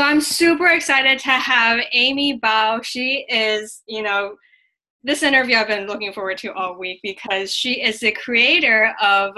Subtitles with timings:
[0.00, 2.82] So I'm super excited to have Amy Bao.
[2.82, 4.34] She is, you know,
[5.02, 9.36] this interview I've been looking forward to all week because she is the creator of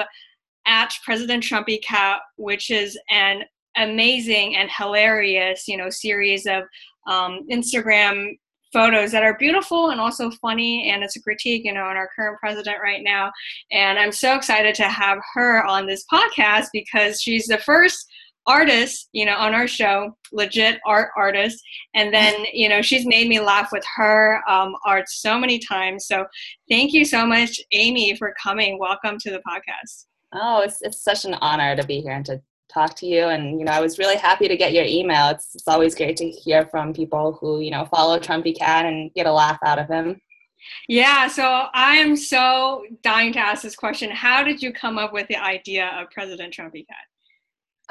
[0.65, 3.43] at President Trumpy Cat, which is an
[3.77, 6.63] amazing and hilarious, you know, series of
[7.09, 8.39] um, Instagram
[8.73, 12.09] photos that are beautiful and also funny and it's a critique you know on our
[12.17, 13.31] current president right now
[13.71, 18.07] and i'm so excited to have her on this podcast because she's the first
[18.47, 21.63] artist you know on our show legit art artists.
[21.95, 26.07] and then you know she's made me laugh with her um, art so many times.
[26.07, 26.27] So
[26.69, 28.79] thank you so much amy for coming.
[28.79, 30.07] Welcome to the podcast.
[30.33, 32.41] Oh it's, it's such an honor to be here and to
[32.73, 33.25] talk to you.
[33.25, 35.29] And you know i was really happy to get your email.
[35.29, 39.13] It's, it's always great to hear from people who you know follow trumpy cat and
[39.15, 40.21] get a laugh out of him.
[40.89, 44.11] Yeah so i am so dying to ask this question.
[44.11, 47.07] How did you come up with the idea of president trumpy cat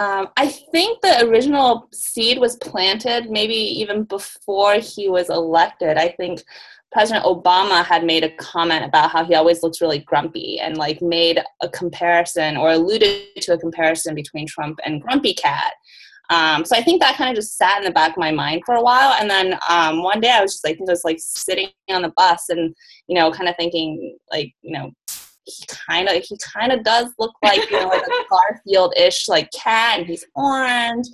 [0.01, 5.95] um, I think the original seed was planted maybe even before he was elected.
[5.95, 6.41] I think
[6.91, 11.03] President Obama had made a comment about how he always looks really grumpy and like
[11.03, 15.73] made a comparison or alluded to a comparison between Trump and Grumpy Cat.
[16.31, 18.63] Um, so I think that kind of just sat in the back of my mind
[18.65, 19.13] for a while.
[19.19, 22.49] And then um, one day I was just like, just like sitting on the bus
[22.49, 22.73] and,
[23.05, 24.91] you know, kind of thinking like, you know,
[25.45, 29.49] he kind of he kind of does look like you know like a Garfield-ish like
[29.51, 31.07] cat, and he's orange,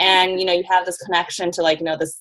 [0.00, 2.20] and you know you have this connection to like you know this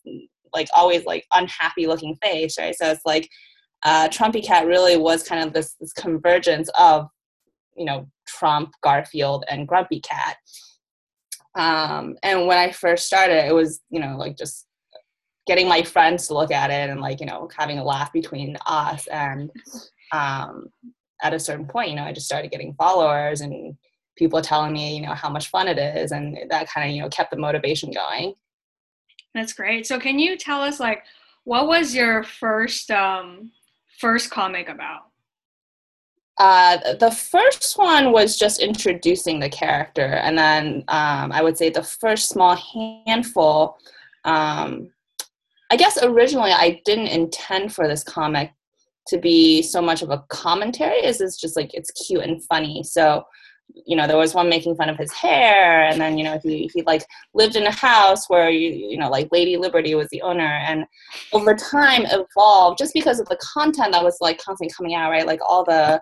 [0.53, 2.75] like always like unhappy looking face, right?
[2.75, 3.29] So it's like
[3.83, 7.07] uh, Trumpy Cat really was kind of this this convergence of
[7.75, 10.37] you know Trump, Garfield, and Grumpy Cat.
[11.55, 14.67] Um, and when I first started, it was you know like just
[15.47, 18.57] getting my friends to look at it and like you know having a laugh between
[18.67, 19.49] us and
[20.11, 20.67] um,
[21.21, 23.75] at a certain point, you know, I just started getting followers and
[24.15, 26.11] people telling me, you know, how much fun it is.
[26.11, 28.33] And that kind of, you know, kept the motivation going.
[29.33, 29.87] That's great.
[29.87, 31.03] So can you tell us like,
[31.43, 33.51] what was your first, um,
[33.99, 35.03] first comic about?
[36.37, 40.05] Uh, the first one was just introducing the character.
[40.05, 43.77] And then um, I would say the first small handful,
[44.25, 44.89] um,
[45.71, 48.51] I guess originally I didn't intend for this comic
[49.07, 52.83] to be so much of a commentary is it's just like it's cute and funny.
[52.83, 53.23] So
[53.85, 56.69] you know there was one making fun of his hair and then you know he
[56.73, 60.21] he like lived in a house where you you know like lady liberty was the
[60.21, 60.61] owner.
[60.65, 60.85] And
[61.33, 65.25] over time evolved just because of the content that was like constantly coming out right?
[65.25, 66.01] Like all the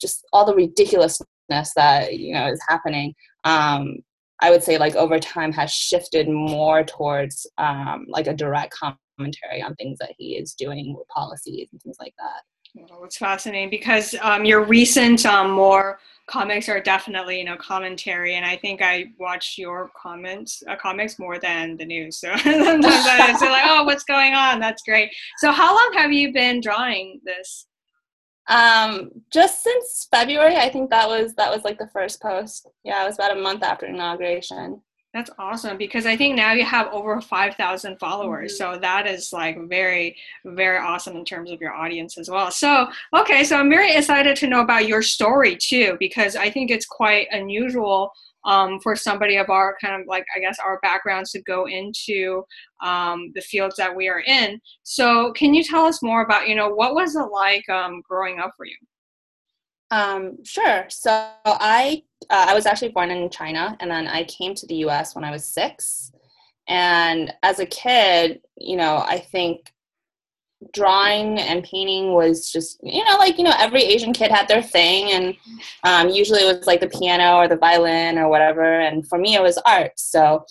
[0.00, 3.96] just all the ridiculousness that you know is happening um
[4.40, 8.74] i would say like over time has shifted more towards um like a direct
[9.16, 12.42] commentary on things that he is doing with policies and things like that.
[12.90, 18.34] Well, it's fascinating because um, your recent um, more comics are definitely you know commentary,
[18.34, 22.16] and I think I watch your comments uh, comics more than the news.
[22.16, 24.58] So sometimes I say like, oh, what's going on?
[24.58, 25.14] That's great.
[25.38, 27.66] So how long have you been drawing this?
[28.48, 32.68] Um, just since February, I think that was that was like the first post.
[32.82, 34.82] Yeah, it was about a month after inauguration.
[35.14, 38.58] That's awesome because I think now you have over 5,000 followers.
[38.58, 38.74] Mm-hmm.
[38.74, 42.50] So that is like very, very awesome in terms of your audience as well.
[42.50, 46.72] So, okay, so I'm very excited to know about your story too because I think
[46.72, 48.10] it's quite unusual
[48.44, 52.44] um, for somebody of our kind of like, I guess, our backgrounds to go into
[52.82, 54.60] um, the fields that we are in.
[54.82, 58.40] So, can you tell us more about, you know, what was it like um, growing
[58.40, 58.76] up for you?
[59.90, 60.86] Um, sure.
[60.88, 61.10] So
[61.44, 65.14] I uh, I was actually born in China, and then I came to the U.S.
[65.14, 66.10] when I was six.
[66.66, 69.74] And as a kid, you know, I think
[70.72, 74.62] drawing and painting was just you know like you know every asian kid had their
[74.62, 75.36] thing and
[75.82, 79.34] um, usually it was like the piano or the violin or whatever and for me
[79.34, 80.44] it was art so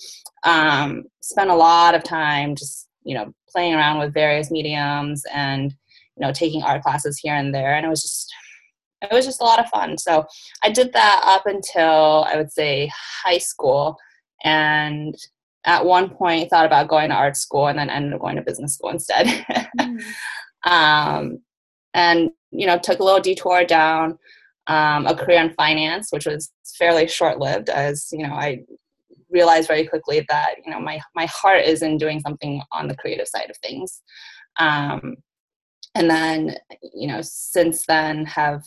[0.43, 5.71] um, spent a lot of time just you know playing around with various mediums and
[6.15, 8.33] you know taking art classes here and there and it was just
[9.03, 9.97] it was just a lot of fun.
[9.97, 10.25] So
[10.63, 12.89] I did that up until I would say
[13.23, 13.97] high school,
[14.43, 15.15] and
[15.65, 18.41] at one point thought about going to art school, and then ended up going to
[18.41, 19.27] business school instead.
[19.79, 20.01] mm.
[20.65, 21.39] um,
[21.93, 24.17] and you know, took a little detour down
[24.67, 28.63] um, a career in finance, which was fairly short lived, as you know, I
[29.29, 32.95] realized very quickly that you know my my heart is in doing something on the
[32.95, 34.01] creative side of things.
[34.57, 35.15] Um,
[35.95, 36.55] and then
[36.93, 38.63] you know since then have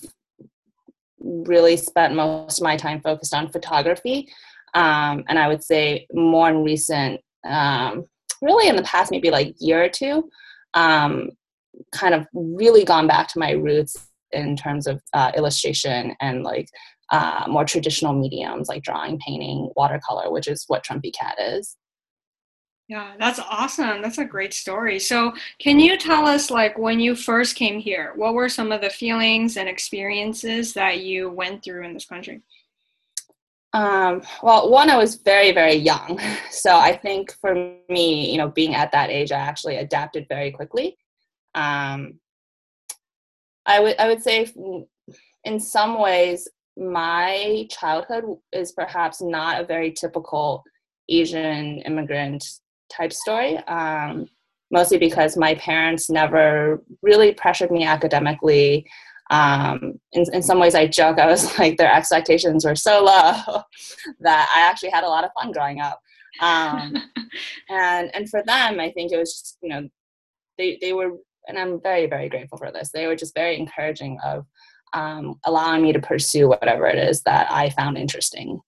[1.46, 4.28] really spent most of my time focused on photography.
[4.75, 8.05] Um, and I would say more in recent, um,
[8.43, 10.28] really in the past maybe like year or two,
[10.75, 11.31] um,
[11.93, 13.96] kind of really gone back to my roots
[14.32, 16.69] in terms of uh, illustration and like
[17.11, 21.76] uh, more traditional mediums like drawing, painting, watercolor, which is what Trumpy Cat is.
[22.88, 24.00] Yeah, that's awesome.
[24.00, 25.00] That's a great story.
[25.00, 28.81] So, can you tell us, like, when you first came here, what were some of
[28.81, 32.43] the feelings and experiences that you went through in this country?
[33.73, 36.21] Um, well, one, I was very, very young.
[36.50, 37.55] So I think for
[37.91, 40.97] me, you know, being at that age, I actually adapted very quickly.
[41.55, 42.19] Um,
[43.67, 44.53] I would, I would say,
[45.44, 50.65] in some ways, my childhood is perhaps not a very typical
[51.09, 52.44] Asian immigrant
[52.91, 53.56] type story.
[53.67, 54.27] Um,
[54.71, 58.87] mostly because my parents never really pressured me academically
[59.31, 63.62] um, in, in some ways i joke i was like their expectations were so low
[64.21, 66.00] that i actually had a lot of fun growing up
[66.41, 66.94] um,
[67.71, 69.88] and and for them i think it was just you know
[70.59, 71.12] they, they were
[71.49, 74.47] and i'm very very grateful for this they were just very encouraging of
[74.93, 78.61] um, allowing me to pursue whatever it is that i found interesting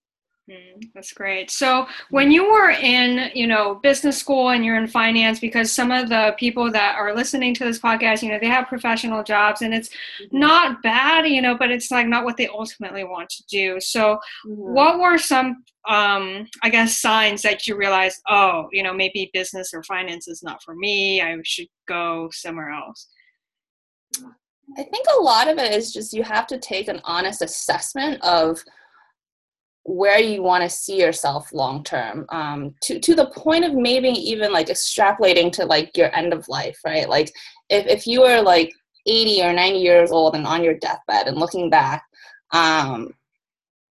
[0.50, 1.50] Mm, that's great.
[1.50, 5.90] So when you were in, you know, business school and you're in finance, because some
[5.90, 9.60] of the people that are listening to this podcast, you know, they have professional jobs
[9.60, 10.38] and it's mm-hmm.
[10.38, 13.78] not bad, you know, but it's like not what they ultimately want to do.
[13.78, 14.54] So mm-hmm.
[14.54, 19.74] what were some, um, I guess, signs that you realized, oh, you know, maybe business
[19.74, 21.20] or finance is not for me.
[21.20, 23.06] I should go somewhere else.
[24.76, 28.22] I think a lot of it is just you have to take an honest assessment
[28.22, 28.62] of
[29.88, 34.08] where you want to see yourself long term um, to to the point of maybe
[34.08, 37.08] even like extrapolating to like your end of life right?
[37.08, 37.32] Like
[37.70, 38.70] if, if you were like
[39.06, 42.02] 80 or 90 years old and on your deathbed and looking back
[42.52, 43.08] um,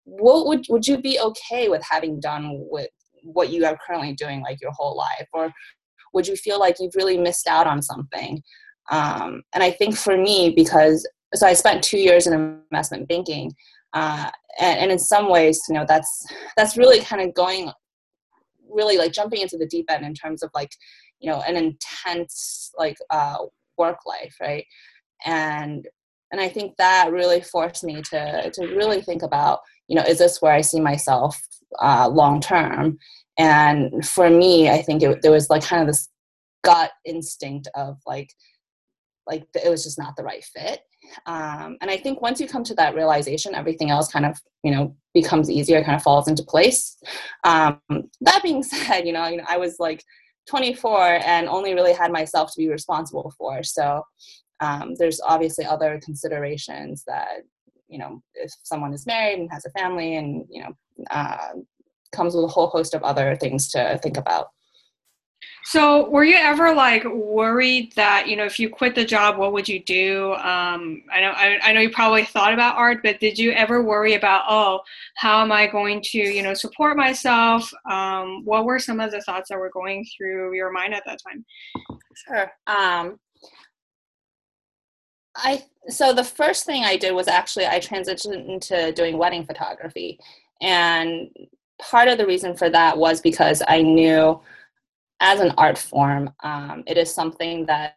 [0.04, 2.90] what would would you be okay with having done with
[3.22, 5.26] what you are currently doing like your whole life?
[5.32, 5.50] Or
[6.12, 8.42] would you feel like you've really missed out on something?
[8.90, 12.32] Um, and i think for me because so i spent two years in
[12.70, 13.52] investment banking
[13.93, 14.31] uh,
[14.61, 17.71] and, and in some ways you know that's that's really kind of going
[18.71, 20.71] really like jumping into the deep end in terms of like
[21.21, 23.38] you know an intense like uh,
[23.79, 24.65] work life right?
[25.25, 25.87] And
[26.33, 30.19] and i think that really forced me to to really think about you know is
[30.19, 31.41] this where i see myself
[31.81, 32.99] uh, long term?
[33.38, 36.09] And for me i think it, there was like kind of this
[36.65, 38.31] gut instinct of like
[39.27, 40.81] like it was just not the right fit
[41.26, 44.70] um, and i think once you come to that realization everything else kind of you
[44.70, 46.99] know becomes easier kind of falls into place.
[47.44, 47.81] Um,
[48.20, 50.03] that being said you know, you know i was like
[50.47, 53.62] 24 and only really had myself to be responsible for.
[53.62, 54.03] So
[54.61, 57.43] um, there's obviously other considerations that
[57.88, 60.73] you know if someone is married and has a family and you know
[61.11, 61.52] uh,
[62.12, 64.49] comes with a whole host of other things to think about
[65.68, 69.52] so, were you ever like worried that you know if you quit the job, what
[69.52, 70.32] would you do?
[70.34, 73.82] Um, I know I, I know you probably thought about art, but did you ever
[73.82, 74.82] worry about oh,
[75.16, 77.68] how am I going to you know support myself?
[77.90, 81.18] Um, what were some of the thoughts that were going through your mind at that
[81.28, 81.44] time?
[82.28, 82.52] Sure.
[82.68, 83.18] Um,
[85.34, 90.20] I so the first thing I did was actually I transitioned into doing wedding photography,
[90.62, 91.28] and
[91.80, 94.40] part of the reason for that was because I knew
[95.20, 97.96] as an art form, um, it is something that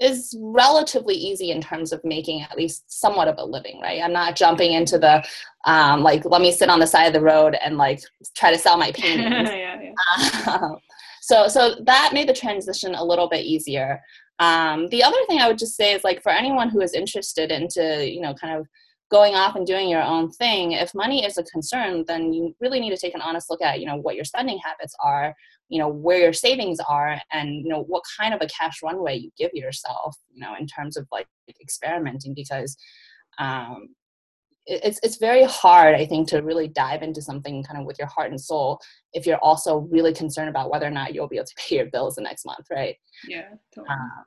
[0.00, 4.02] is relatively easy in terms of making at least somewhat of a living, right?
[4.02, 5.22] I'm not jumping into the
[5.66, 8.00] um, like, let me sit on the side of the road and like
[8.34, 9.50] try to sell my paintings.
[9.50, 10.46] yeah, yeah.
[10.46, 10.78] Um,
[11.20, 14.00] so, so that made the transition a little bit easier.
[14.38, 17.52] Um, the other thing I would just say is like for anyone who is interested
[17.52, 18.66] into, you know, kind of
[19.10, 22.78] going off and doing your own thing if money is a concern then you really
[22.78, 25.34] need to take an honest look at you know what your spending habits are
[25.70, 29.16] you know where your savings are and you know what kind of a cash runway
[29.16, 31.26] you give yourself you know in terms of like
[31.60, 32.76] experimenting because
[33.38, 33.88] um
[34.66, 38.08] it's it's very hard i think to really dive into something kind of with your
[38.08, 38.78] heart and soul
[39.14, 41.86] if you're also really concerned about whether or not you'll be able to pay your
[41.86, 42.96] bills the next month right
[43.26, 43.88] yeah totally.
[43.94, 44.24] um,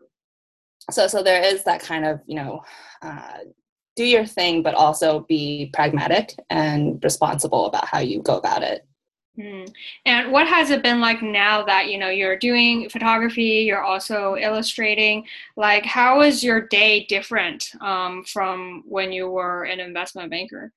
[0.90, 2.62] so so there is that kind of you know
[3.02, 3.38] uh,
[3.96, 8.86] do your thing, but also be pragmatic and responsible about how you go about it.
[9.36, 9.64] Hmm.
[10.06, 14.36] And what has it been like now that you know you're doing photography, you're also
[14.36, 15.26] illustrating?
[15.58, 20.72] Like, how is your day different um, from when you were an investment banker?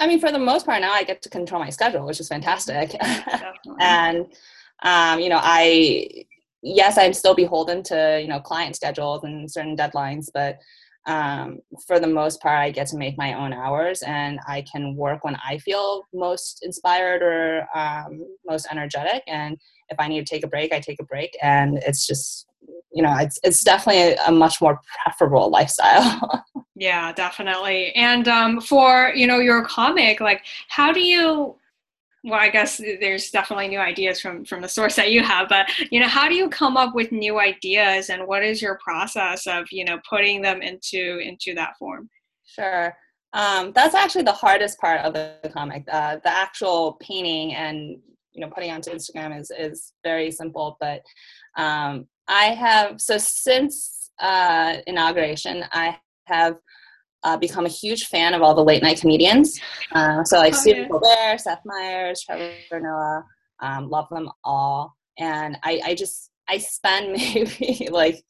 [0.00, 2.28] I mean, for the most part, now I get to control my schedule, which is
[2.28, 2.94] fantastic.
[3.80, 4.26] and
[4.82, 6.24] um, you know, I
[6.62, 10.58] yes, I'm still beholden to you know client schedules and certain deadlines, but
[11.06, 14.94] um, for the most part, I get to make my own hours and I can
[14.96, 19.22] work when I feel most inspired or um, most energetic.
[19.26, 21.36] And if I need to take a break, I take a break.
[21.42, 22.46] And it's just,
[22.92, 26.44] you know, it's, it's definitely a, a much more preferable lifestyle.
[26.74, 27.92] yeah, definitely.
[27.94, 31.56] And um, for, you know, your comic, like, how do you
[32.24, 35.66] well i guess there's definitely new ideas from from the source that you have but
[35.90, 39.46] you know how do you come up with new ideas and what is your process
[39.46, 42.08] of you know putting them into into that form?
[42.44, 42.96] Sure.
[43.32, 45.84] Um, that's actually the hardest part of the comic.
[45.90, 47.96] Uh, the actual painting and
[48.32, 51.02] you know putting onto instagram is is very simple but
[51.56, 55.96] um, i have so since uh, inauguration i
[56.26, 56.56] have
[57.22, 59.60] uh, become a huge fan of all the late night comedians.
[59.92, 60.88] Uh, so like oh, Stephen yeah.
[60.88, 63.24] Colbert, Seth Meyers, Trevor Noah,
[63.60, 64.94] um, love them all.
[65.18, 68.24] And I, I just I spend maybe like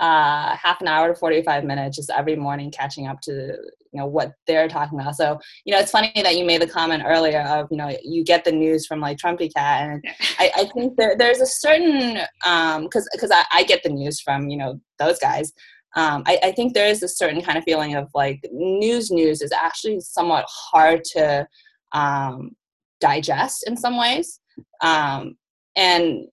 [0.00, 4.06] uh, half an hour to 45 minutes just every morning catching up to you know
[4.06, 7.42] what they're talking about so you know it's funny that you made the comment earlier
[7.42, 10.04] of you know you get the news from like trumpy cat and
[10.40, 14.20] I, I, think there, there's a certain um because because I, I get the news
[14.20, 15.52] from you know those guys
[15.96, 19.42] um, I, I, think there is a certain kind of feeling of like news news
[19.42, 21.46] is actually somewhat hard to
[21.92, 22.52] um,
[23.00, 24.40] digest in some ways
[24.82, 25.36] um,
[25.76, 26.26] and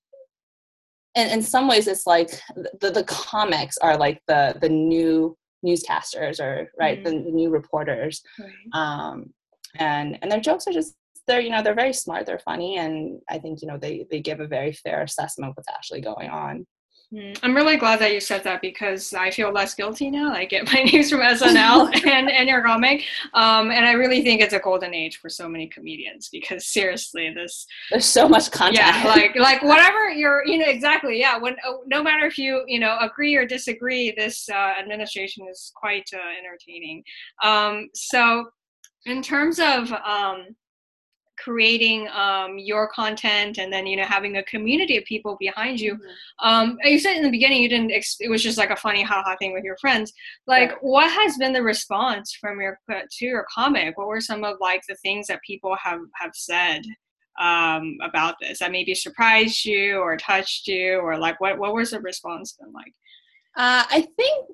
[1.15, 2.41] and in some ways it's like
[2.79, 7.17] the, the comics are like the the new newscasters or right mm-hmm.
[7.17, 8.51] the, the, new reporters right.
[8.73, 9.31] um,
[9.75, 10.95] and and their jokes are just
[11.27, 14.19] they're you know they're very smart they're funny and i think you know they they
[14.19, 16.65] give a very fair assessment of what's actually going on
[17.43, 20.33] I'm really glad that you said that because I feel less guilty now.
[20.33, 23.03] I get my news from SNL and, and your comic.
[23.33, 27.33] Um, and I really think it's a golden age for so many comedians because seriously,
[27.35, 28.77] this there's so much content.
[28.77, 31.19] Yeah, like like whatever you're, you know, exactly.
[31.19, 35.45] Yeah, when oh, no matter if you you know agree or disagree, this uh, administration
[35.51, 37.03] is quite uh, entertaining.
[37.43, 38.45] Um, so,
[39.05, 40.55] in terms of um,
[41.37, 45.95] creating um, your content and then you know having a community of people behind you.
[45.95, 46.47] Mm-hmm.
[46.47, 49.35] um, you said in the beginning you didn't it was just like a funny haha
[49.37, 50.13] thing with your friends.
[50.47, 54.57] Like what has been the response from your to your comic what were some of
[54.59, 56.83] like the things that people have have said
[57.39, 61.91] um, about this that maybe surprised you or touched you or like what what was
[61.91, 62.93] the response been like?
[63.57, 64.47] Uh, i think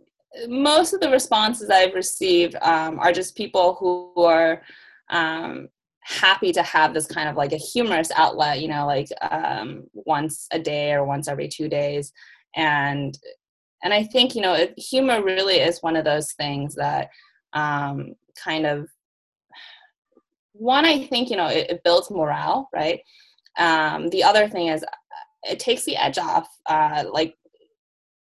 [0.48, 4.62] most of the responses i've received um, are just people who are
[5.10, 5.68] um,
[6.08, 10.48] happy to have this kind of like a humorous outlet you know like um, once
[10.52, 12.14] a day or once every two days.
[12.56, 13.18] And
[13.84, 17.10] and i think you know it, humor really is one of those things that
[17.54, 18.88] um, kind of
[20.54, 23.00] one i think you know it, it builds morale right?
[23.60, 24.86] Um, the other thing is
[25.44, 27.36] it takes the edge off uh, like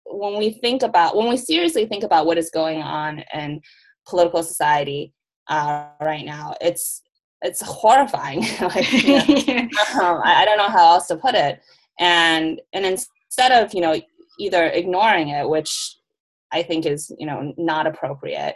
[0.06, 3.62] when we think about when we seriously think about what is going on in
[4.08, 5.14] political society
[5.48, 7.02] uh, right now it's
[7.44, 8.42] it's horrifying.
[8.62, 8.94] like,
[9.96, 11.62] um, I, I, don't know how else to put it.
[12.00, 14.02] And and instead of you know
[14.40, 15.98] either ignoring it, which
[16.52, 18.56] I think is you know not appropriate,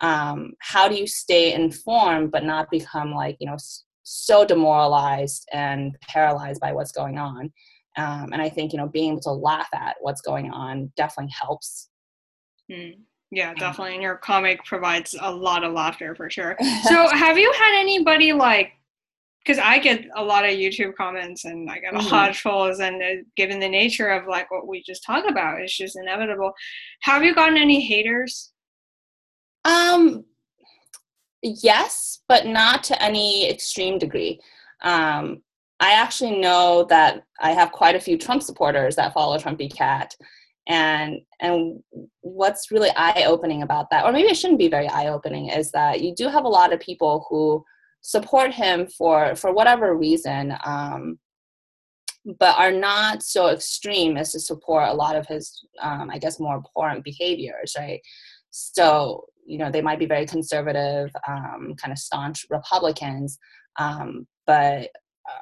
[0.00, 3.56] um, how do you stay informed but not become like you know
[4.02, 7.52] so demoralized and paralyzed by what's going on?
[7.98, 11.32] Um, and I think you know being able to laugh at what's going on definitely
[11.38, 11.90] helps.
[12.70, 13.02] Hmm.
[13.32, 13.94] Yeah, definitely.
[13.94, 16.54] And your comic provides a lot of laughter for sure.
[16.84, 18.72] So, have you had anybody like,
[19.42, 22.14] because I get a lot of YouTube comments and I get a mm-hmm.
[22.14, 25.62] lot of trolls, and uh, given the nature of like what we just talked about,
[25.62, 26.52] it's just inevitable.
[27.00, 28.52] Have you gotten any haters?
[29.64, 30.26] Um,
[31.42, 34.40] yes, but not to any extreme degree.
[34.82, 35.42] Um,
[35.80, 40.14] I actually know that I have quite a few Trump supporters that follow Trumpy Cat
[40.68, 41.82] and and
[42.20, 45.72] what's really eye opening about that or maybe it shouldn't be very eye opening is
[45.72, 47.64] that you do have a lot of people who
[48.00, 51.18] support him for for whatever reason um,
[52.38, 56.38] but are not so extreme as to support a lot of his um, i guess
[56.38, 58.00] more abhorrent behaviors right?
[58.50, 63.38] So you know they might be very conservative um, kind of staunch republicans
[63.78, 64.90] um, but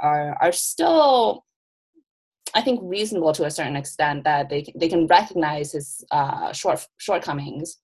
[0.01, 1.45] are are still
[2.55, 6.87] I think reasonable to a certain extent that they they can recognize his uh, short
[6.99, 7.79] shortcomings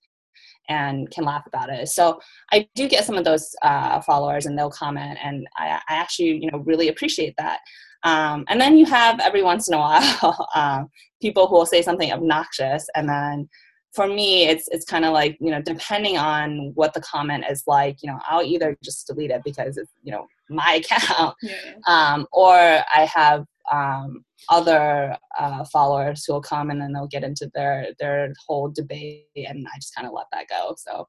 [0.69, 1.89] and can laugh about it.
[1.89, 2.21] So
[2.53, 6.39] I do get some of those uh, followers, and they'll comment, and I, I, actually
[6.43, 7.61] you know really appreciate that.
[8.03, 10.89] Um, and then you have every once in a while um,
[11.23, 13.49] people who will say something obnoxious, and then
[13.97, 17.63] for me it's it's kind of like you know depending on what the comment is
[17.67, 21.73] like you know i'll either just delete it because it's you know my account yeah.
[21.89, 27.25] um, or i have um, other uh, followers who will come and then they'll get
[27.25, 31.07] into their their whole debate and i just kind of let that go so.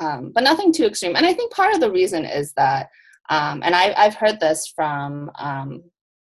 [0.00, 2.88] Um, but nothing too extreme and i think part of the reason is that
[3.30, 5.82] um, and I, i've heard this from um,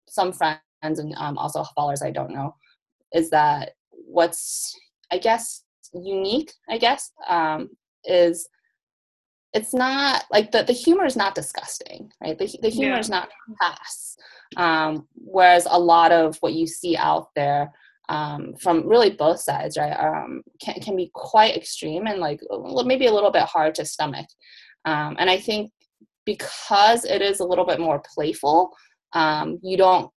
[0.08, 2.56] some friends and um, also followers i don't know
[3.14, 4.74] is that what's
[5.12, 7.70] i guess unique i guess um,
[8.06, 8.48] is
[9.54, 12.38] it's not like the, the humor is not disgusting right?
[12.38, 13.00] The, the humor yeah.
[13.00, 14.18] is not crass
[14.58, 17.72] um, whereas a lot of what you see out there
[18.10, 22.42] um, from really both sides right um, can, can be quite extreme and like
[22.86, 24.28] maybe a little bit hard to stomach.
[24.86, 25.72] Um, and i think
[26.26, 28.72] because it is a little bit more playful
[29.14, 30.12] um, you don't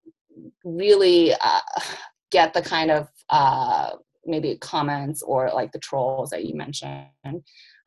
[0.64, 1.60] really uh,
[2.30, 3.90] get the kind of uh,
[4.26, 7.06] maybe comments or like the trolls that you mentioned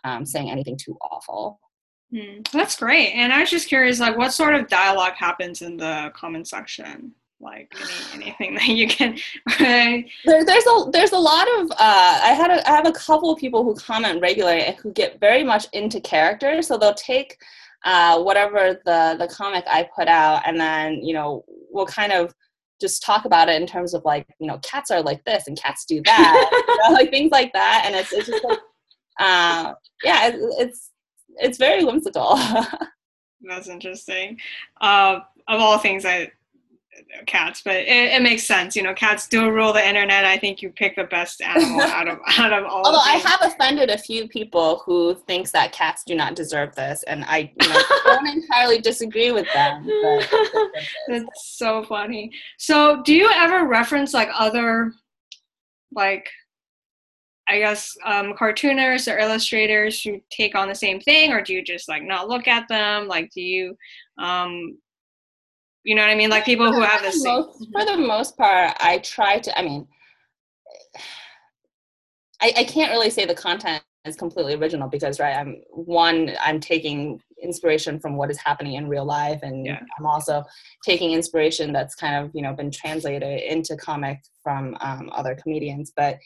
[0.04, 1.60] um, saying anything too awful.
[2.14, 3.14] Mm, that's great.
[3.14, 7.14] And I was just curious, like, what sort of dialogue happens in the comment section?
[7.40, 7.76] Like
[8.14, 9.18] any, anything that you can.
[9.60, 11.72] there, there's a there's a lot of.
[11.72, 15.20] Uh, I had a, I have a couple of people who comment regularly who get
[15.20, 16.68] very much into characters.
[16.68, 17.38] So they'll take
[17.84, 22.34] uh, whatever the the comic I put out, and then you know we'll kind of
[22.80, 25.58] just talk about it in terms of like you know cats are like this and
[25.58, 28.60] cats do that you know, like things like that and it's, it's just like
[29.20, 30.92] uh, yeah it, it's
[31.38, 32.36] it's very whimsical
[33.42, 34.40] that's interesting
[34.82, 36.32] uh, of all things i
[37.26, 38.76] cats, but it, it, makes sense.
[38.76, 40.26] You know, cats do rule the internet.
[40.26, 42.86] I think you pick the best animal out of out of all.
[42.86, 46.76] Although of I have offended a few people who thinks that cats do not deserve
[46.76, 49.88] this, and I you know, don't entirely disagree with them.
[51.08, 51.26] That's
[51.58, 52.32] so funny.
[52.58, 54.94] So, do you ever reference like other,
[55.94, 56.28] like?
[57.48, 61.64] I guess um, cartoonists or illustrators who take on the same thing, or do you
[61.64, 63.08] just like not look at them?
[63.08, 63.76] Like, do you
[64.18, 64.78] um,
[65.84, 66.30] you know what I mean?
[66.30, 67.34] Like people who have the same.
[67.34, 69.60] Most, for the most part, I try to.
[69.60, 69.88] I mean,
[72.42, 75.36] I, I can't really say the content is completely original because, right?
[75.36, 76.32] I'm one.
[76.42, 79.80] I'm taking inspiration from what is happening in real life, and yeah.
[80.00, 80.44] I'm also
[80.84, 85.92] taking inspiration that's kind of you know been translated into comic from um, other comedians.
[85.96, 86.20] But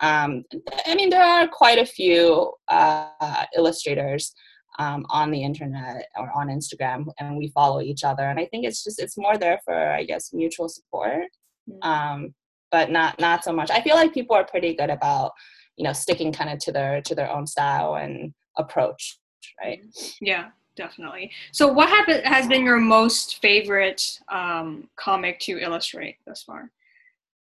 [0.00, 0.44] um,
[0.86, 4.34] I mean, there are quite a few uh, illustrators
[4.78, 8.24] um, on the internet or on Instagram, and we follow each other.
[8.24, 11.28] And I think it's just it's more there for I guess mutual support,
[11.70, 11.88] mm-hmm.
[11.88, 12.34] um,
[12.70, 13.70] but not not so much.
[13.70, 15.32] I feel like people are pretty good about
[15.76, 19.18] you know sticking kind of to their to their own style and approach,
[19.62, 19.80] right?
[20.20, 21.30] Yeah, definitely.
[21.52, 26.70] So, what have, has been your most favorite um, comic to illustrate thus far?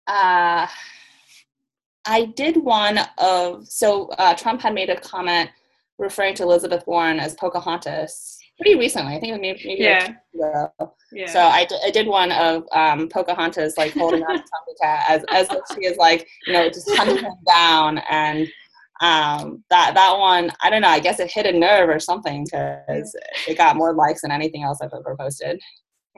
[0.06, 0.66] Uh,
[2.06, 5.50] I did one of so uh, Trump had made a comment
[5.98, 9.14] referring to Elizabeth Warren as Pocahontas pretty recently.
[9.14, 10.14] I think it maybe, maybe yeah.
[11.12, 11.26] yeah.
[11.26, 15.06] So I, d- I did one of um, Pocahontas like holding on to Trumpy Cat
[15.08, 18.48] as as if she is like you know just hunting him down and
[19.00, 22.44] um, that that one I don't know I guess it hit a nerve or something
[22.44, 23.14] because
[23.48, 25.60] it got more likes than anything else I've ever posted.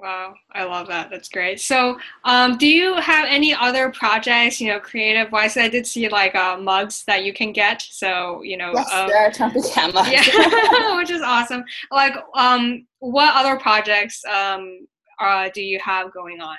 [0.03, 1.11] Wow, I love that.
[1.11, 1.61] That's great.
[1.61, 5.57] So, um, do you have any other projects, you know, creative wise?
[5.57, 7.83] I did see like uh, mugs that you can get.
[7.83, 10.11] So, you know, yes, um, there are Trumpy Cat mugs.
[10.11, 11.63] Yeah, which is awesome.
[11.93, 14.89] Like, um, what other projects um,
[15.21, 16.57] uh, do you have going on?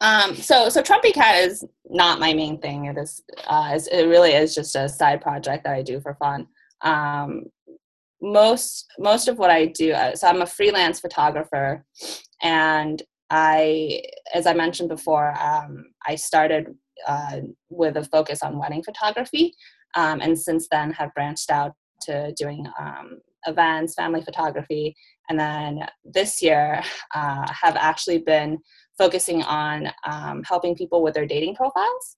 [0.00, 2.86] Um, so, so Trumpy Cat is not my main thing.
[2.86, 6.46] It is, uh, it really is just a side project that I do for fun.
[6.82, 7.44] Um,
[8.22, 11.84] most most of what I do, uh, so I'm a freelance photographer,
[12.42, 14.02] and I,
[14.34, 16.74] as I mentioned before, um, I started
[17.06, 19.54] uh, with a focus on wedding photography,
[19.94, 21.72] um, and since then have branched out
[22.02, 24.94] to doing um, events, family photography,
[25.28, 26.82] and then this year
[27.14, 28.58] uh, have actually been
[29.00, 32.16] focusing on um, helping people with their dating profiles.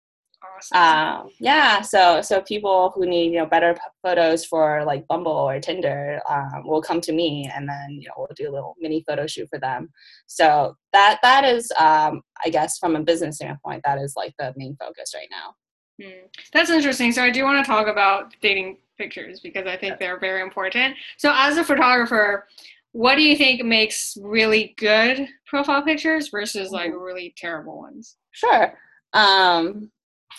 [0.75, 5.31] Um, yeah, so so people who need you know better p- photos for like Bumble
[5.51, 8.75] or Tinder um, will come to me, and then you know we'll do a little
[8.81, 9.88] mini photo shoot for them.
[10.27, 14.53] So that that is, um, I guess, from a business standpoint, that is like the
[14.57, 15.55] main focus right now.
[16.03, 16.27] Hmm.
[16.53, 17.12] That's interesting.
[17.12, 20.97] So I do want to talk about dating pictures because I think they're very important.
[21.18, 22.49] So as a photographer,
[22.92, 27.02] what do you think makes really good profile pictures versus like mm-hmm.
[27.02, 28.16] really terrible ones?
[28.31, 28.74] Sure.
[29.14, 29.90] Um,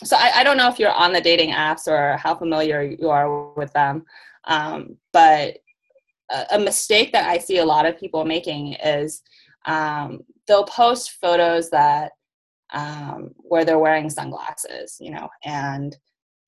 [0.04, 3.10] so I, I, don't know if you're on the dating apps or how familiar you
[3.12, 4.04] are with them,
[4.46, 5.58] um, but
[6.32, 9.22] a, a, mistake that I see a lot of people making is
[9.68, 12.13] um, they'll post photos that
[12.74, 15.96] um, where they're wearing sunglasses, you know, and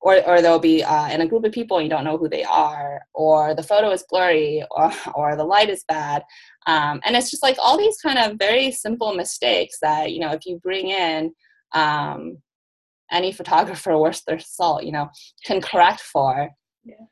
[0.06, 2.28] or or they'll be uh, in a group of people and you don't know who
[2.28, 6.22] they are, or the photo is blurry, or or the light is bad,
[6.68, 10.30] um, and it's just like all these kind of very simple mistakes that you know
[10.30, 11.32] if you bring in
[11.72, 12.38] um,
[13.10, 15.10] any photographer worth their salt, you know,
[15.44, 16.50] can correct for.
[16.84, 17.06] Yeah.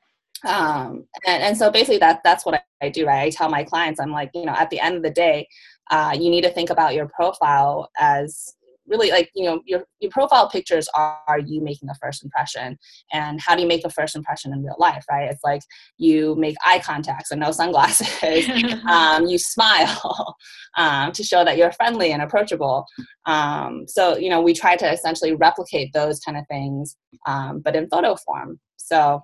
[0.47, 3.23] Um, and, and so basically that that's what I, I, do, right?
[3.23, 5.49] I tell my clients, I'm like, you know, at the end of the day,
[5.91, 8.55] uh, you need to think about your profile as
[8.87, 12.79] really like you know your your profile pictures are, you making a first impression
[13.13, 15.31] and how do you make a first impression in real life right?
[15.31, 15.63] It's like
[15.99, 18.49] you make eye contact so no sunglasses
[18.89, 20.37] um, you smile
[20.77, 22.87] um, to show that you're friendly and approachable.
[23.27, 27.77] Um, so you know we try to essentially replicate those kind of things um, but
[27.77, 28.61] in photo form.
[28.77, 29.23] So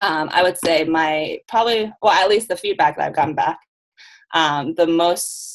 [0.00, 3.58] um, i would say my probably well at least the feedback that i've gotten back
[4.34, 5.53] um, the most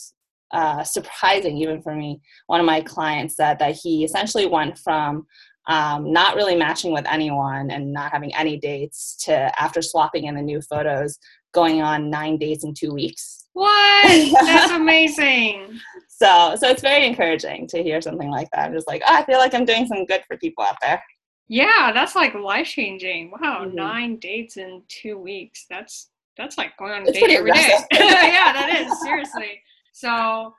[0.51, 2.21] uh, surprising even for me.
[2.47, 5.25] One of my clients said that he essentially went from
[5.67, 10.35] um, not really matching with anyone and not having any dates to after swapping in
[10.35, 11.19] the new photos
[11.53, 13.47] going on nine dates in two weeks.
[13.53, 14.33] What?
[14.45, 15.79] That's amazing.
[16.07, 18.65] so so it's very encouraging to hear something like that.
[18.65, 21.01] I'm just like, oh, I feel like I'm doing some good for people out there.
[21.47, 23.31] Yeah, that's like life changing.
[23.31, 23.75] Wow, mm-hmm.
[23.75, 25.65] nine dates in two weeks.
[25.69, 27.77] That's that's like going on a date every day.
[27.91, 29.62] yeah, that is seriously.
[29.93, 30.54] So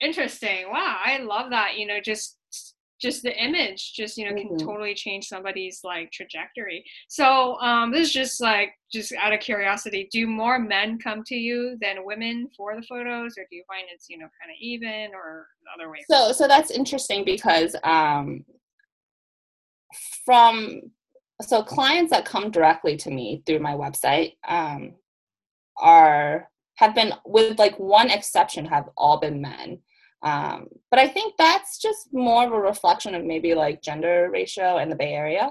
[0.00, 0.66] interesting.
[0.70, 1.76] Wow, I love that.
[1.76, 2.36] You know, just
[3.00, 4.66] just the image just you know can mm-hmm.
[4.66, 10.08] totally change somebody's like trajectory so um this is just like just out of curiosity
[10.12, 13.84] do more men come to you than women for the photos or do you find
[13.92, 18.44] it's you know kind of even or other way so so that's interesting because um
[20.24, 20.80] from
[21.40, 24.92] so clients that come directly to me through my website um
[25.78, 29.78] are have been with like one exception have all been men
[30.22, 34.78] um, but i think that's just more of a reflection of maybe like gender ratio
[34.78, 35.50] in the bay area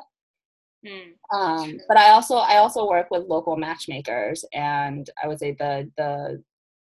[0.85, 1.11] mm.
[1.33, 5.89] um, but i also i also work with local matchmakers and i would say the
[5.97, 6.43] the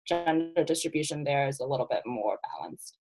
[0.08, 2.98] gender distribution there is a little bit more balanced.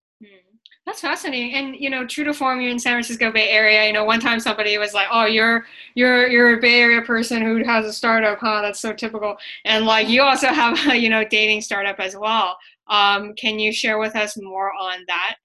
[0.84, 1.54] That's fascinating.
[1.54, 3.86] And you know, true to form, you're in San Francisco Bay Area.
[3.86, 7.40] You know, one time somebody was like, "Oh, you're you're you're a Bay Area person
[7.40, 8.62] who has a startup, huh?
[8.62, 12.56] That's so typical." And like, you also have a you know dating startup as well.
[12.88, 15.36] Um, can you share with us more on that?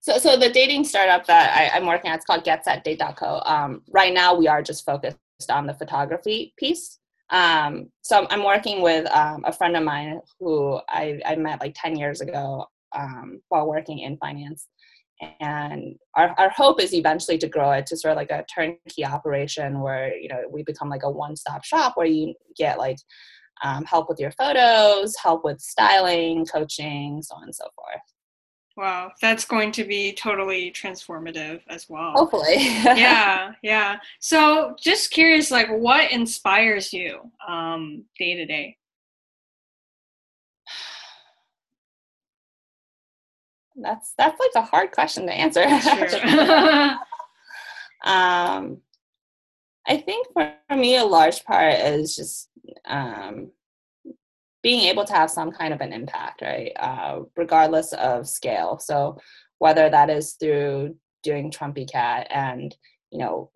[0.00, 3.42] So, so the dating startup that I, am working at, it's called GetSetDate.co.
[3.44, 5.18] Um, right now, we are just focused
[5.50, 6.98] on the photography piece.
[7.30, 11.74] Um, so I'm working with um, a friend of mine who I, I met like
[11.76, 12.66] 10 years ago
[12.96, 14.68] um, while working in finance.
[15.40, 19.04] And our, our hope is eventually to grow it to sort of like a turnkey
[19.04, 22.96] operation where, you know, we become like a one-stop shop where you get like
[23.62, 28.00] um, help with your photos, help with styling, coaching, so on and so forth.
[28.76, 32.12] Wow, that's going to be totally transformative as well.
[32.12, 32.54] Hopefully.
[32.56, 33.98] yeah, yeah.
[34.20, 38.78] So, just curious, like, what inspires you um, day to day?
[43.82, 45.62] That's that's like a hard question to answer.
[48.04, 48.78] um,
[49.86, 52.48] I think for me, a large part is just
[52.86, 53.50] um,
[54.62, 56.72] being able to have some kind of an impact, right?
[56.78, 58.78] Uh, regardless of scale.
[58.78, 59.18] So
[59.58, 62.74] whether that is through doing Trumpy Cat and
[63.10, 63.50] you know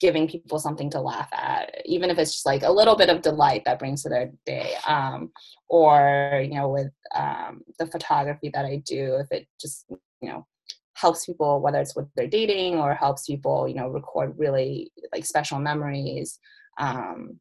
[0.00, 3.22] giving people something to laugh at, even if it's just like a little bit of
[3.22, 4.74] delight that brings to their day.
[4.86, 5.30] Um,
[5.68, 9.86] or, you know, with um, the photography that I do, if it just,
[10.20, 10.46] you know,
[10.94, 15.24] helps people, whether it's with their dating or helps people, you know, record really like
[15.24, 16.38] special memories.
[16.78, 17.40] Um,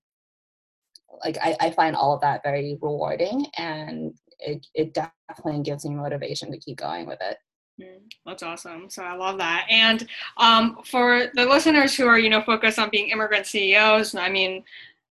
[1.23, 5.95] like I, I find all of that very rewarding and it, it definitely gives me
[5.95, 7.37] motivation to keep going with it.
[7.81, 8.89] Mm, that's awesome.
[8.89, 9.65] So I love that.
[9.69, 10.07] And
[10.37, 14.63] um, for the listeners who are, you know, focused on being immigrant CEOs, I mean,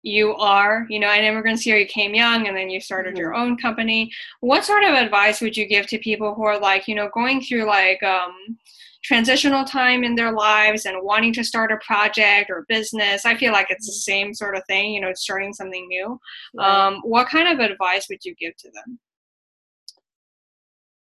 [0.03, 3.19] you are, you know, an immigrant CEO, you came young and then you started mm-hmm.
[3.19, 4.11] your own company.
[4.39, 7.41] What sort of advice would you give to people who are like, you know, going
[7.41, 8.57] through like um,
[9.03, 13.25] transitional time in their lives and wanting to start a project or business?
[13.25, 14.25] I feel like it's the mm-hmm.
[14.25, 16.19] same sort of thing, you know, starting something new.
[16.55, 16.87] Right.
[16.87, 18.99] Um, what kind of advice would you give to them?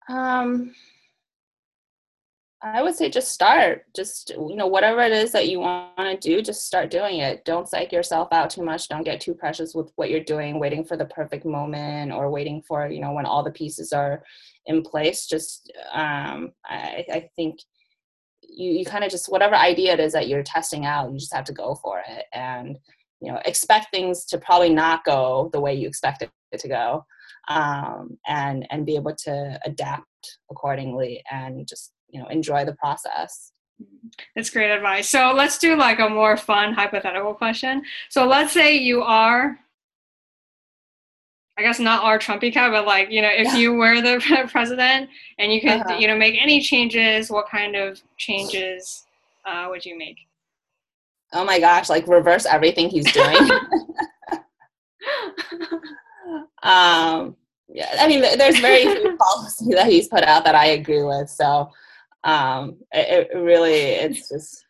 [0.08, 0.74] Um,
[2.64, 3.86] I would say just start.
[3.94, 7.44] Just, you know, whatever it is that you want to do, just start doing it.
[7.44, 8.88] Don't psych yourself out too much.
[8.88, 12.62] Don't get too precious with what you're doing, waiting for the perfect moment or waiting
[12.62, 14.22] for, you know, when all the pieces are
[14.66, 15.26] in place.
[15.26, 17.58] Just, um, I, I think
[18.42, 21.34] you, you kind of just, whatever idea it is that you're testing out, you just
[21.34, 22.26] have to go for it.
[22.32, 22.78] And,
[23.20, 27.04] you know, expect things to probably not go the way you expect it to go.
[27.48, 33.52] Um, and, and be able to adapt accordingly and just you know enjoy the process
[34.36, 38.76] that's great advice so let's do like a more fun hypothetical question so let's say
[38.76, 39.58] you are
[41.58, 43.56] I guess not our Trumpy cat, but like, you know, if yeah.
[43.56, 45.96] you were the president and you could, uh-huh.
[45.98, 49.04] you know, make any changes, what kind of changes
[49.44, 50.16] uh, would you make?
[51.34, 53.36] Oh my gosh, like reverse everything he's doing.
[56.62, 57.36] um,
[57.68, 61.28] yeah, I mean, there's very few policy that he's put out that I agree with.
[61.30, 61.70] So
[62.24, 64.64] um, it, it really, it's just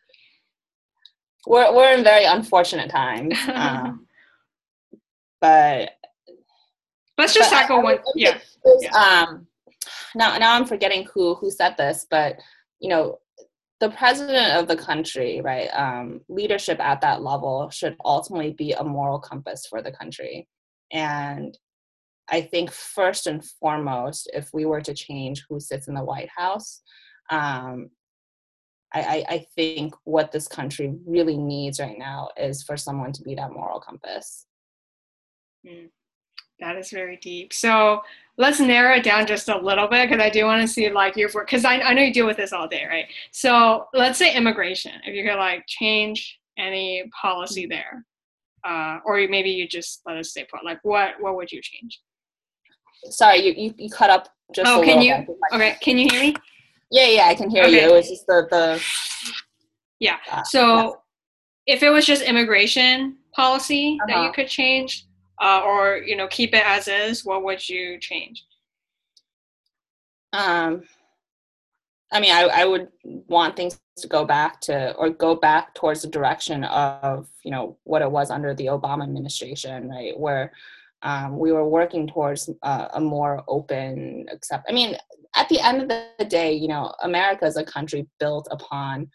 [1.45, 3.37] we're we're in very unfortunate times.
[3.53, 4.07] Um,
[5.41, 5.89] but
[7.17, 7.97] let's just but tackle I, one.
[8.15, 8.37] yeah.
[8.79, 9.25] yeah.
[9.27, 9.45] Um,
[10.15, 12.37] now now I'm forgetting who who said this, but
[12.79, 13.19] you know,
[13.81, 15.67] the president of the country, right?
[15.73, 20.47] Um, leadership at that level should ultimately be a moral compass for the country,
[20.93, 21.57] and
[22.29, 26.29] I think first and foremost, if we were to change who sits in the White
[26.35, 26.81] House,
[27.29, 27.89] um,
[28.93, 33.33] I, I, think what this country really needs right now is for someone to be
[33.35, 34.45] that moral compass.
[35.65, 35.89] Mm,
[36.59, 37.53] that is very deep.
[37.53, 38.01] So
[38.37, 41.15] let's narrow it down just a little bit because I do want to see like
[41.15, 43.05] your work because I, I know you deal with this all day, right?
[43.31, 44.93] So let's say immigration.
[45.05, 48.05] If you could like change any policy there,
[48.63, 50.63] uh, or maybe you just let us stay put.
[50.63, 51.99] Like what what would you change?
[53.09, 54.69] Sorry, you you, you cut up just.
[54.69, 55.35] Oh, can you?
[55.51, 56.35] Okay, can you hear me?
[56.91, 57.73] Yeah, yeah, I can hear okay.
[57.73, 57.79] you.
[57.79, 58.83] It was just the the.
[59.99, 60.17] Yeah.
[60.29, 61.01] Uh, so,
[61.65, 61.75] yeah.
[61.75, 64.07] if it was just immigration policy uh-huh.
[64.07, 64.33] that you uh-huh.
[64.33, 65.05] could change,
[65.41, 68.43] uh, or you know, keep it as is, what would you change?
[70.33, 70.83] Um,
[72.11, 76.01] I mean, I I would want things to go back to or go back towards
[76.01, 80.17] the direction of you know what it was under the Obama administration, right?
[80.17, 80.51] Where
[81.03, 84.65] um, we were working towards uh, a more open accept.
[84.69, 84.95] I mean,
[85.35, 89.09] at the end of the day, you know, America is a country built upon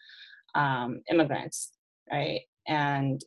[0.55, 1.71] um, immigrants,
[2.11, 2.41] right?
[2.67, 3.21] And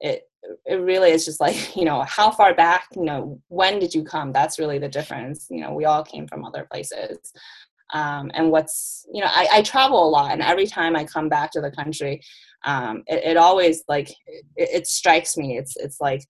[0.00, 0.22] it
[0.66, 4.04] it really is just like you know how far back you know when did you
[4.04, 4.32] come?
[4.32, 5.46] That's really the difference.
[5.50, 7.18] You know we all came from other places.
[7.92, 11.28] Um, and what's you know I, I, travel a lot and every time i come
[11.28, 12.22] back to the country
[12.64, 15.58] um, it, it, always like it, it, strikes me.
[15.58, 16.22] It's it's like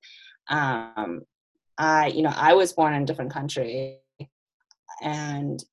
[0.48, 1.22] um,
[1.78, 4.00] i you know i was born in a different country
[5.00, 5.64] and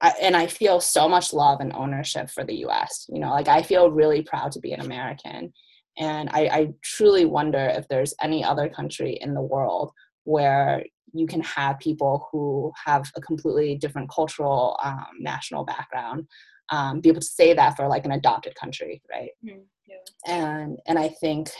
[0.00, 3.06] I, and I feel so much love and ownership for the US.
[3.08, 5.52] You know, like I feel really proud to be an American.
[5.98, 9.90] And I, I truly wonder if there's any other country in the world
[10.24, 16.28] where you can have people who have a completely different cultural, um, national background
[16.70, 19.30] um, be able to say that for like an adopted country, right?
[19.44, 19.96] Mm, yeah.
[20.26, 21.50] And and I think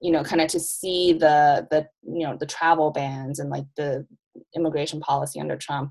[0.00, 3.64] you know kind of to see the the you know the travel bans and like
[3.76, 4.06] the
[4.54, 5.90] immigration policy under Trump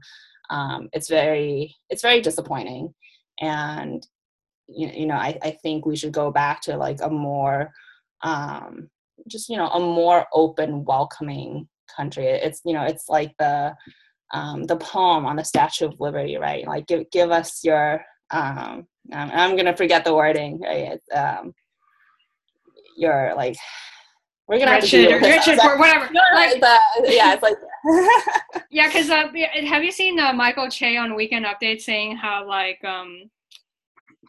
[0.50, 2.94] um, it's very it's very disappointing.
[3.40, 4.06] And
[4.68, 7.72] you, you know I, I think we should go back to like a more
[8.24, 8.90] um,
[9.28, 12.28] just you know a more open welcoming country.
[12.28, 13.76] It's you know it's like the
[14.34, 16.68] um, the poem on the statue of liberty right?
[16.68, 21.00] Like give, give us your um, i'm gonna forget the wording right?
[21.14, 21.54] Um,
[22.98, 23.56] your like
[24.48, 26.10] we're gonna Richard, have to do Richard, Richard, whatever.
[26.12, 27.58] No, like, the, yeah, it's like
[28.72, 29.28] yeah, because uh,
[29.68, 33.30] have you seen uh, Michael Che on Weekend Update saying how like um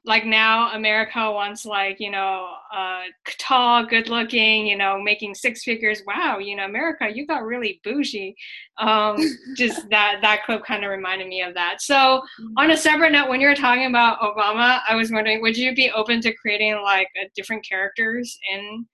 [0.05, 3.03] like now America wants like you know uh,
[3.39, 6.03] tall, good looking, you know, making six figures.
[6.07, 8.35] Wow, you know, America, you got really bougie.
[8.79, 9.17] Um,
[9.57, 11.81] just that that clip kind of reminded me of that.
[11.81, 12.55] So mm-hmm.
[12.57, 15.75] on a separate note, when you were talking about Obama, I was wondering, would you
[15.75, 18.87] be open to creating like different characters in